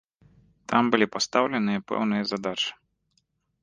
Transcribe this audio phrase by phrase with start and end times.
[0.73, 2.71] Там былі пастаўленыя пэўныя задачы.